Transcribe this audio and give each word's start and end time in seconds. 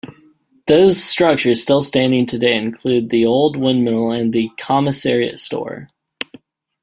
Those 0.65 1.03
structures 1.03 1.61
still 1.61 1.83
standing 1.83 2.25
today 2.25 2.57
include 2.57 3.11
The 3.11 3.23
Old 3.23 3.55
Windmill 3.55 4.09
and 4.09 4.33
the 4.33 4.49
Commissariat 4.57 5.37
Store. 5.37 5.89